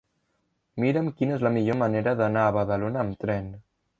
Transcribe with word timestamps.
Mira'm 0.83 1.09
quina 1.19 1.35
és 1.35 1.43
la 1.47 1.51
millor 1.59 1.77
manera 1.83 2.15
d'anar 2.21 2.45
a 2.47 2.57
Badalona 2.57 3.03
amb 3.05 3.21
tren. 3.25 3.55